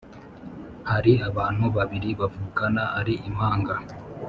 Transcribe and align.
Hari 0.89 1.13
abantu 1.29 1.65
babiri 1.77 2.09
bavukana 2.19 2.83
ari 2.99 3.13
impanga 3.29 3.75